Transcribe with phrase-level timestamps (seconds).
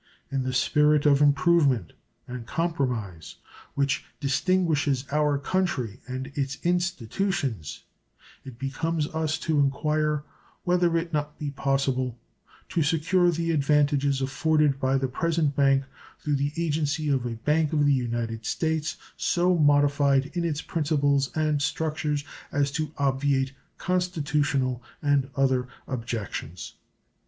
[0.31, 1.93] In the spirit of improvement
[2.27, 3.35] and compromise
[3.75, 7.83] which distinguishes our country and its institutions
[8.43, 10.23] it becomes us to inquire
[10.63, 12.17] whether it be not possible
[12.69, 15.83] to secure the advantages afforded by the present bank
[16.17, 21.29] through the agency of a Bank of the United States so modified in its principles
[21.35, 26.73] and structures as to obviate constitutional and other objections.